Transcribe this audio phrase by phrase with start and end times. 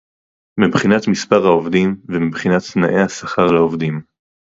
[0.59, 4.01] מבחינת מספר העובדים ומבחינת תנאי השכר לעובדים